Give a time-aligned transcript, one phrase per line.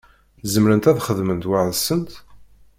[0.51, 2.11] Zemrent ad xedment weḥd-nsent?